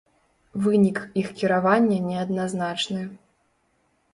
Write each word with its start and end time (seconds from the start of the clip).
Вынік 0.63 0.97
іх 1.21 1.27
кіравання 1.41 1.99
неадназначны. 2.09 3.01